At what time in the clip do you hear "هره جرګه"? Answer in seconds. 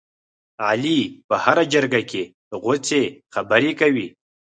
1.43-2.01